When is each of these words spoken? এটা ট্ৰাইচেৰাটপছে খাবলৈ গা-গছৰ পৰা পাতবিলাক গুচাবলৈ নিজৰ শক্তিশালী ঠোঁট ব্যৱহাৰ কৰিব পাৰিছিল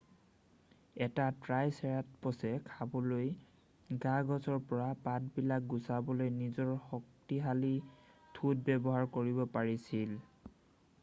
এটা 1.07 1.25
ট্ৰাইচেৰাটপছে 1.47 2.53
খাবলৈ 2.69 3.27
গা-গছৰ 4.05 4.57
পৰা 4.71 4.87
পাতবিলাক 5.05 5.69
গুচাবলৈ 5.75 6.33
নিজৰ 6.39 6.73
শক্তিশালী 6.89 7.73
ঠোঁট 8.39 8.67
ব্যৱহাৰ 8.71 9.09
কৰিব 9.21 9.45
পাৰিছিল 9.61 10.19